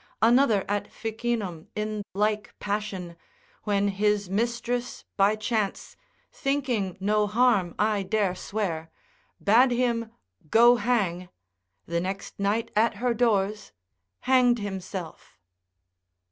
[0.19, 3.15] Another at Ficinum in like passion,
[3.65, 5.95] when his mistress by chance
[6.31, 8.89] (thinking no harm I dare swear)
[9.43, 10.11] bade him
[10.49, 11.29] go hang,
[11.85, 13.73] the next night at her doors
[14.21, 15.37] hanged himself.